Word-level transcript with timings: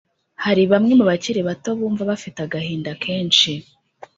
Hari 0.43 0.63
bamwe 0.71 0.93
mu 0.99 1.05
bakiri 1.09 1.41
bato 1.49 1.69
bumva 1.79 2.03
bafite 2.11 2.37
agahinda 2.45 2.91
kenshi 3.03 3.51